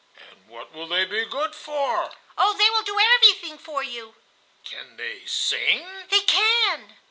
"And 0.31 0.47
what 0.49 0.71
will 0.71 0.87
they 0.87 1.05
be 1.05 1.25
good 1.25 1.53
for?" 1.53 2.09
"Oh, 2.35 2.57
they 2.57 2.69
will 2.71 2.81
do 2.81 2.97
everything 2.99 3.59
for 3.59 3.83
you!" 3.83 4.15
"Can 4.63 4.97
they 4.97 5.27
sing?" 5.27 5.85
"They 6.09 6.21
can." 6.21 6.95